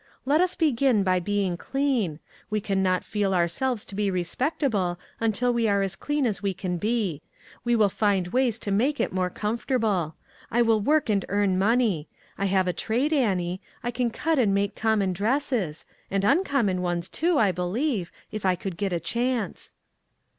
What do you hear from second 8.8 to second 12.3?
it more comfortable. I will work and earn money.